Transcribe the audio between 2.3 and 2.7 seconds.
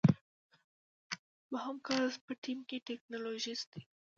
ټیم